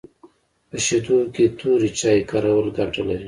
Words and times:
په 0.69 0.77
شیدو 0.85 1.17
کي 1.33 1.45
توري 1.59 1.89
چای 1.99 2.19
کارول 2.31 2.67
ګټه 2.77 3.01
لري 3.07 3.19